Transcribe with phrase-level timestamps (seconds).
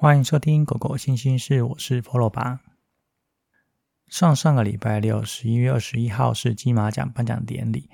[0.00, 2.60] 欢迎收听狗狗星星事，我是菠萝巴。
[4.06, 7.90] 上上个礼拜六，十一月二十一号是金马奖颁奖典礼。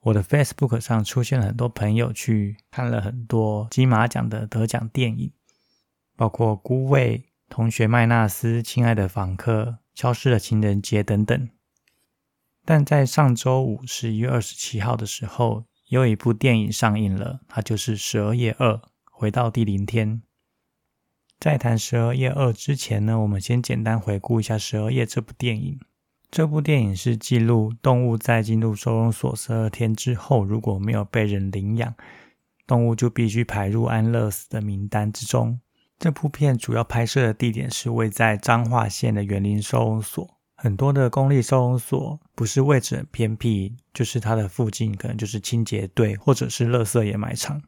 [0.00, 5.30] 我的 Facebook 上出现了很多朋友去看了很多金马奖的得奖电影，
[6.16, 7.18] 包括《孤味》、
[7.50, 9.64] 《同学麦纳斯》、《亲爱的访客》、
[9.94, 11.50] 《消失的情人节》等等。
[12.64, 18.80] 但在上周五，十一月二十七号的时候，有一部电影上映了，它就是《十二夜二：
[19.10, 20.08] 回到第零天》。
[21.42, 25.80] 在谈《十二夜二》之前呢，我们先简单回顾一下《十二夜》这部电影。
[26.30, 31.92] 这部电影是记录动物在进入收容所十二天之后，如果没有被人领养，
[32.64, 35.58] 动物就必须排入安乐死的名单之中。
[35.98, 40.38] 这部片主要拍摄的地点是位在彰化县的园林收容所。
[40.54, 47.60] 很多的公立收容所不是位置很偏僻，就是它的附近可能就是清洁队或者是垃圾掩埋场。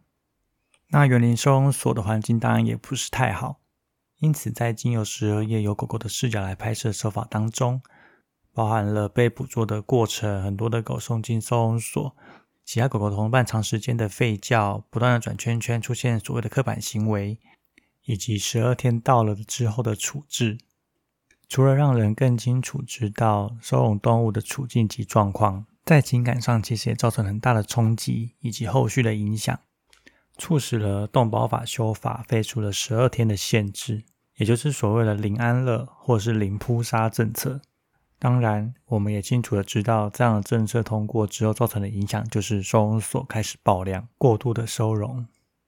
[0.91, 3.59] 那园林收容所的环境当然也不是太好。
[4.25, 7.83] 因此，在经由十二夜由狗狗的视角来拍摄手法当中，
[8.55, 12.17] 包含了被捕捉的过程，很多的狗送进收容所，
[12.65, 17.39] 其他狗狗同伴长时间的吠叫，不断的转圈圈，出现所谓的刻板行为，
[18.07, 20.57] 以及十二天到了之后的处置。
[21.47, 29.61] 除了让人更清楚知道收容动物的处境及状况，在情感上其实也造成很大的冲击以及后续的影响，
[30.39, 34.05] 促使了动保法修法，废除了十二天的限制。
[34.37, 37.61] 也就是所谓的零安乐或是零扑杀政策。
[38.19, 45.27] 当然，我们也清楚的知道，这样的政策通过之后造成的影响，就是收容所开始爆量、过度的收容。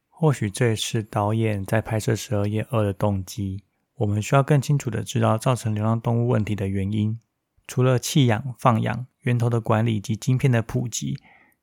[0.08, 3.62] 或许这也是导演在拍摄《十二夜二》的动机。
[3.96, 7.20] 我们需要更清楚的知道造成流浪动物问题的原因。
[7.66, 11.18] 除了弃养、放养、源头的管理及晶片的普及，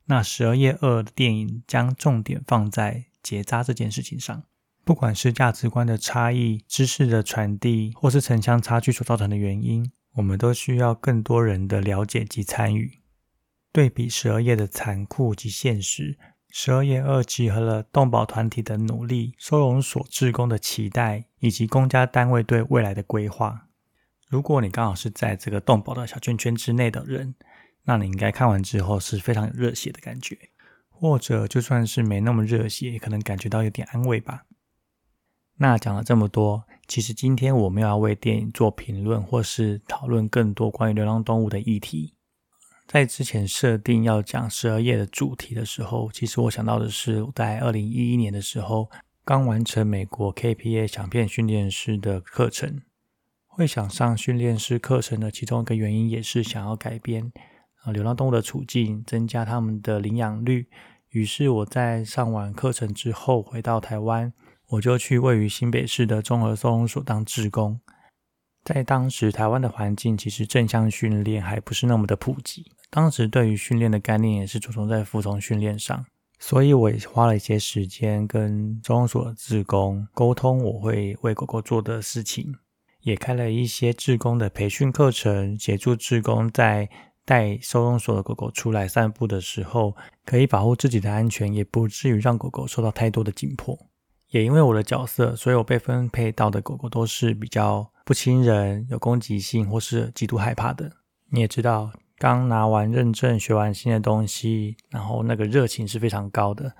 [0.05, 4.43] 那《十二夜二》的电影将重点放在结扎这件事情上。
[4.85, 12.99] 不管是价值观的差异、知识的传递，或是城乡差距所造成的原因，我们都需要更多人的了解及参与。
[13.71, 16.17] 对比十二页的残酷及现实，
[16.49, 23.69] 十二页二集合了动保团体的努力、收容所职工的期待，以及公家单位对未来的规划。
[24.27, 27.35] 如果你刚好是在这个动保的小圈圈之内的人，
[27.85, 30.37] 那你应该看完之后是非常有热血的感觉，
[30.89, 34.43] 或者就算是没那么热血，也可能感觉到有点安慰吧。
[35.57, 42.15] 那讲了这么多，其实今天我们要为电影做评论，或是讨论更多关于流浪动物的议题。
[42.87, 48.89] 在之前设定要讲十二页的主题的时候，其实我想到的是，在二零一一年的时候，
[49.23, 52.81] 刚完成美国 KPA 响片训练师的课程。
[53.47, 57.31] 会想上训练师课程的其中一个原因，也是想要改变
[57.83, 60.67] 啊流浪动物的处境，增加他们的领养率。
[61.09, 64.33] 于是我在上完课程之后，回到台湾。
[64.73, 67.79] 我就去位于新北市的综合收容所当志工。
[68.63, 72.71] 在当时台湾的环境，其实正向训练还不是那么的普及。
[72.89, 76.03] 当时对于训练的概念也是着重在服从训练上，
[76.39, 82.55] 所以我也花了一些时间跟收容所的志工沟通，我会为狗狗做的事情，
[83.01, 86.89] 也开了一些志工的培训课程，协助志工在
[87.25, 89.95] 带收容所的狗狗出来散步的时候，
[90.25, 93.77] 可以保护自己的安全，也不至于让狗狗受到太多的紧迫。
[94.33, 100.91] 也因为我的角色，所以我被分配到的狗狗都是比较不亲人、有攻击性或是极度害怕的。
[101.29, 106.73] 你也知道，刚拿完认证、学完新的东西，然后那个热情是非常高的。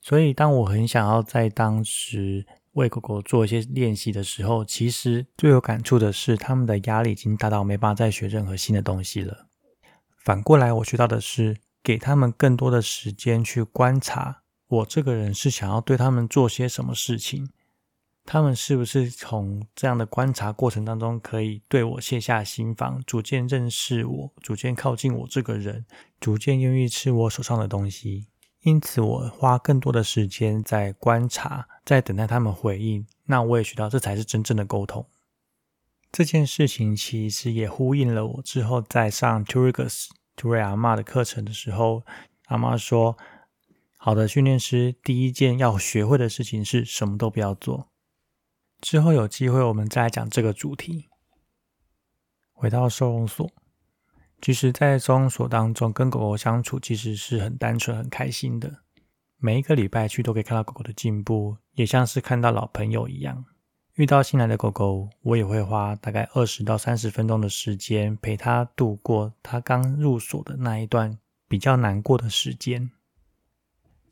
[0.00, 9.48] 所以，当我很想要在当时为狗狗做一些练习的时候，其实最有感触的是，他们的压力已经大到没办法再学任何新的东西了。
[10.24, 14.39] 反过来，我学到的是给他们更多的时间去观察。
[14.70, 17.50] 我这个人是想要对他们做些什么事情？
[18.24, 25.84] 他们是不是从这样的观察过程当中，可以对我卸下心防，逐渐认识我，逐渐靠近我这个人，
[26.20, 28.28] 逐渐愿意吃我手上的东西？
[28.60, 33.04] 因此，我花更多的时间在观察，在等待他们回应。
[33.24, 35.04] 那我也学到，这才是真正的沟通。
[36.12, 40.06] 这件事情其实也呼应了我之后在上 Turigus
[40.36, 42.04] 图瑞阿妈的课程的时候，
[42.44, 43.18] 阿妈说。
[44.02, 47.90] 好的训练师，第一件要学会的事情是什么都不要做。
[48.80, 51.10] 之后有机会我们再来讲这个主题。
[52.50, 53.46] 回到收容所，
[54.40, 58.74] 其实，在收容所当中跟狗狗相处，其实是很单纯、很开心的。
[59.36, 63.44] 每一个礼拜去都可以看到狗狗的进步，也像是看到老朋友一样。
[63.96, 72.90] 遇到新来的狗狗，我也会花大概二十到三十分钟的时间陪它度过它刚入所的那一段比较难过的时间。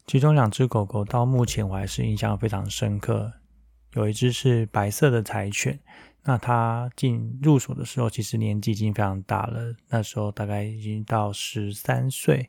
[0.09, 3.31] 其中两只狗狗到目前我还是印象非常深刻。
[3.93, 5.79] 有一只是白色的柴犬。
[6.25, 12.49] 那它进入所的时候，其实年纪已经非常大了，那时候大概已经到十三岁。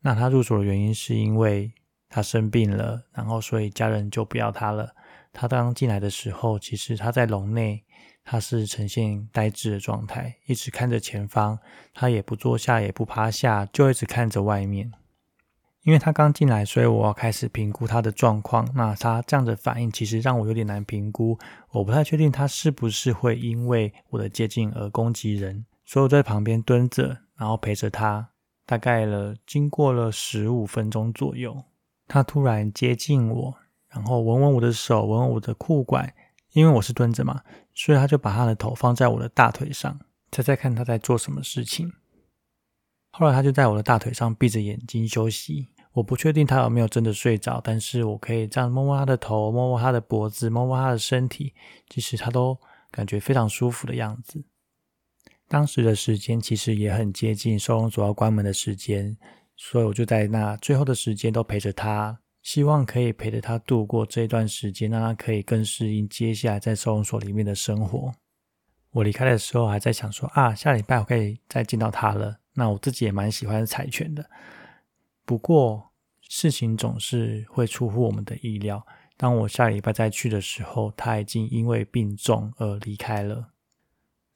[0.00, 1.72] 那它入所的原因是因为
[2.10, 4.94] 它生病了，然后所以家人就不要它了。
[5.32, 7.82] 它刚进来的时候，其实它在笼内，
[8.22, 11.58] 它是呈现呆滞的状态，一直看着前方，
[11.94, 14.92] 它也不坐下，也不趴下，就一直看着外面。
[15.86, 18.68] 因为他刚进来，所以我要开始评估他的状况。
[18.74, 21.38] 那他这样的反应，其实让我有点难评估。
[21.70, 25.64] 我不太确定他是不是会因为我的接近而攻击人。
[25.84, 28.30] 所以我在旁边蹲着，然后陪着他。
[28.66, 31.62] 大概了，经过了十五分钟左右，
[32.08, 33.54] 他突然接近我，
[33.88, 36.12] 然后闻闻我的手，闻闻我的裤管。
[36.50, 37.42] 因为我是蹲着嘛，
[37.72, 40.00] 所以他就把他的头放在我的大腿上，
[40.32, 41.92] 猜猜看他在做什么事情。
[43.12, 45.68] 后来他就在我的大腿上闭着眼睛休息。
[45.96, 51.54] 我不确定他有没有真的睡着，但是我可以这样摸摸他的头，摸摸他的脖子，摸摸他的身体，
[51.88, 52.54] 其实他都
[52.90, 54.44] 感觉非常舒服的样子。
[55.48, 59.16] 当时的时间其实也很接近收容所要关门的时间，
[59.56, 68.12] 所以我就在那最后的时间都陪着他，希望可以陪着他度过这段时间，让他可以更适应接下来在收容所里面的生活。
[68.90, 72.36] 我离开的时候还在想说啊，下礼拜我可以再见到他了。
[72.52, 74.28] 那我自己也蛮喜欢柴犬的。
[75.24, 75.85] 不过，
[76.28, 78.86] 事情总是会出乎我们的意料。
[79.16, 83.52] 当我下礼拜再去的时候，它已经因为病重而离开了。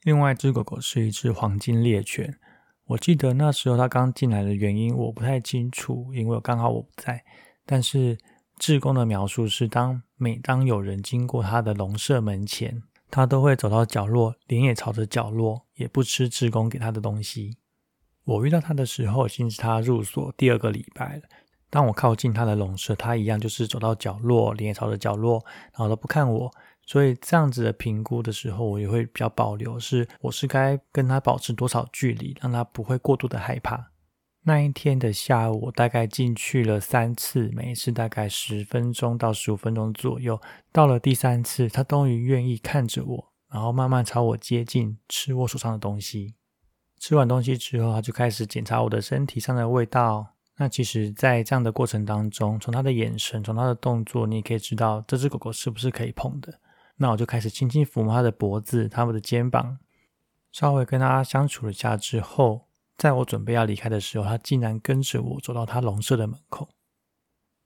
[0.03, 2.39] 另外一只狗狗是一只黄金猎犬。
[2.85, 7.23] 我记得那时候它刚进来的原因我不太清楚，因为刚好我不在。
[7.65, 8.17] 但是
[8.57, 17.57] 志工的描述是，当每当有人经过它的笼舍门前，它都会走到角落，脸也朝着角落，也不吃志工给它的东西。
[18.23, 21.23] 我遇到他的时候，已经是他入所第二个礼拜了。
[21.71, 26.51] 当我靠近它的笼舍，它一样就是走到角落，脸朝着角落，然后都不看我。
[26.85, 33.91] 所以这样子的评估的时候，我也会比较保留，是我是该跟它保持多少距离，让它不会过度的害怕。
[34.43, 40.41] 那一天的下午，我大概进去了三次，每一次大概十分钟到十五分钟左右。
[40.73, 46.35] 到了第三次，它终于愿意看着我，然后慢慢朝我接近，吃我手上的东西。
[46.99, 50.33] 吃完东西之后，它就开始检查我的身体上的味道。
[50.61, 56.59] 那其实，在这样的过程当中，从他的眼神，从他的动作，你也可以知道这只狗狗是不是可以碰的。
[56.97, 59.79] 那我就开始轻轻抚摸它的脖子、它们的肩膀，
[60.51, 66.69] 稍微跟它相处了一下之后，在我准备要离开的时候，它竟然跟着我走到它笼舍的门口。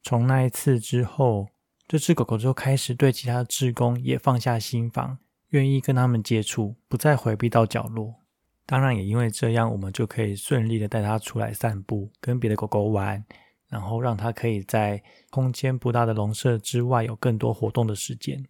[0.02, 1.50] 从那一次之后，
[1.90, 5.18] 这只狗狗就开始对其他的职工也放下心防，
[5.50, 8.22] 愿意跟他们接触，不再回避到角落。
[8.66, 13.24] 当然，也因为这样，我们就可以顺利的带它出来散步，跟别的狗狗玩，
[13.70, 18.44] 然后让它可以在空间不大的笼舍之外有更多活动的时间。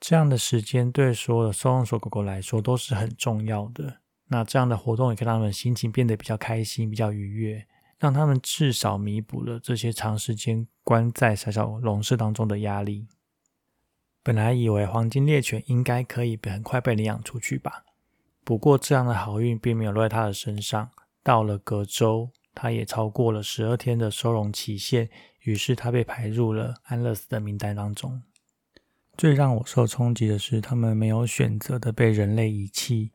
[0.00, 4.00] 这样的时间对所有的收容所狗狗来说都是很重要的。
[4.26, 7.66] 那这样的活动也可以让他们心情变得比较开心、比较愉悦，
[7.98, 13.06] 让他们至少弥补了这些长时间关在小小笼舍当中的压力。
[14.22, 17.84] 本来以为黄金猎犬应该可以很快被领养出去吧。
[18.44, 20.90] 不过，这样的好运并没有落在他的身上。
[21.22, 25.08] 到了隔周，他也超过了十二天的收容期限，
[25.40, 28.22] 于是他被排入了安乐死的名单当中。
[29.16, 33.12] 最让我受冲击的是，他们没有选择的被人类遗弃，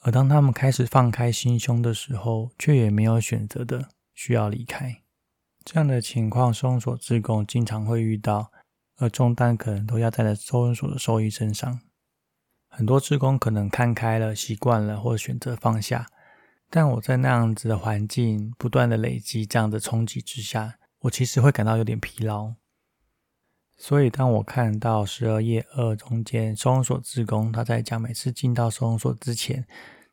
[0.00, 5.00] 而当他们开始放开心胸的时候，却也没有选择的需要离开。
[5.64, 8.52] 这样的情况，收容所职工经常会遇到，
[8.98, 11.80] 而重担可能都压在了收容所的兽医身上。
[12.74, 16.06] 很多职工可能看开了、习惯了，或选择放下。
[16.70, 22.54] 但我在那样子的环境不断的累积这样的冲击之下，我其实会感到有点疲劳。
[23.76, 29.66] 所以当我看到十二页二中间收容所职工他在讲，每次进到收容所之前，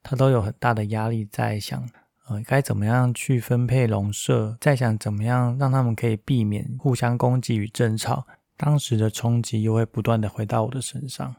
[0.03, 1.89] 他都有很大的压力，在想，
[2.27, 8.27] 呃，该怎么样去分配笼舍，在想怎么样让他们可以避免互相攻击与争吵。
[8.57, 11.33] 当时的冲击又会不断的回到我的身上。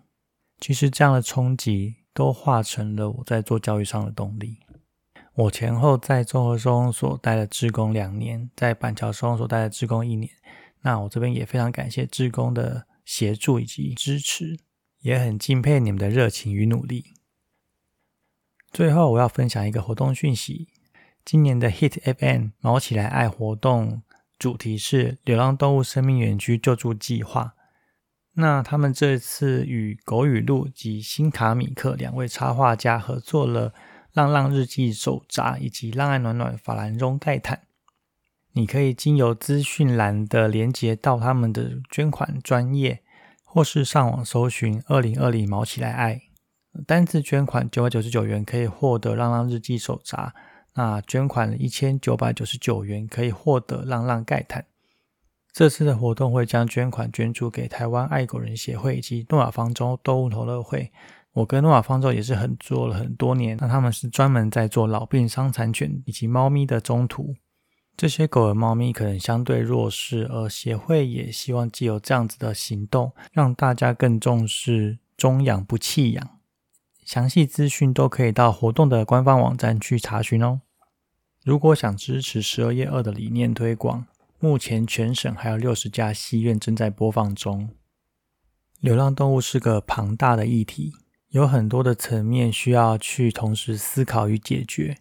[0.60, 4.58] 其实这样的冲击都化成了我在做教育上的动力。
[5.34, 10.30] 我前后在综合收容所待了职工两年，在板桥收容所待了职工一年。
[10.82, 14.58] 那我这边也非常感谢职工的协助以及支持，
[15.00, 17.14] 也很敬佩你们的热情与努力。
[18.70, 20.68] 最后，我要分享一个活动讯息：
[21.24, 24.02] 今年的 Hit FM 毛起来爱活动
[24.38, 27.54] 主题是流浪动物生命园区救助计划。
[28.34, 33.70] 那他们这次与狗语录及新卡米克两位插画家合作了
[34.12, 37.56] 《浪浪日记》手札以及《浪爱暖暖法兰绒盖毯》。
[38.52, 43.02] 你可以经由资讯栏的连接到他们的捐款专业，
[43.44, 46.22] 或是上网搜寻“二零二零毛起来爱”，
[46.86, 50.32] 单次捐款九百九十九元可以获得《浪浪日记》手札，
[50.74, 54.62] 那捐款一千九百九十九元可以获得《浪浪盖毯》。
[55.52, 60.92] 这次的活动会将捐款捐助给台湾爱狗人协会以及诺亚方舟动物同乐会。
[61.32, 67.36] 我跟诺亚方舟也是很做了很多年，那他们是专门在做老病伤残犬以及猫咪的中途。
[67.96, 76.30] 这些狗和猫咪可能相对弱势，而协会也希望既有这样子的行动，让大家更重视中养不弃养。
[77.04, 80.62] 详细资讯都可以到活动的官方网站去查询哦。
[81.44, 84.06] 如果想支持十二夜二的理念推广，
[84.40, 87.70] 目前全省还有六十家戏院正在播放中。
[88.80, 90.94] 流浪动物是个庞大的议题，
[91.28, 94.96] 有很多的层面需要去同时思考与解决，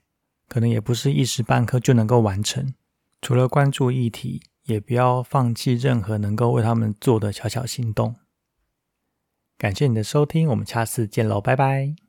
[0.50, 2.74] 可能也不是一时半刻就能够完成。
[3.22, 8.15] 除了关注议题，也不要放弃任何能够为他们做的小小行动。
[9.58, 12.08] 感谢你的收听，我们下次见喽，拜拜。